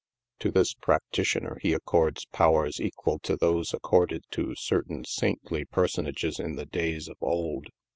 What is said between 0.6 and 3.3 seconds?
practitioner he accords powers equal